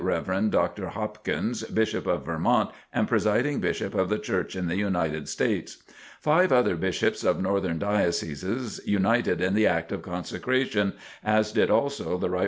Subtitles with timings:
[0.03, 0.49] Rev.
[0.49, 0.87] Dr.
[0.87, 5.83] Hopkins, Bishop of Vermont and Presiding Bishop of the Church in the United States.
[6.19, 10.93] Five other Bishops of Northern Dioceses united in the act of Consecration,
[11.23, 12.39] as did also the Rt.